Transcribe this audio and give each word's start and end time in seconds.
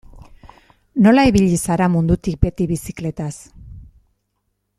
Nola 1.07 1.25
ibili 1.31 1.59
zara 1.65 1.89
mundutik 1.97 2.41
beti 2.47 2.67
bizikletaz? 2.73 3.33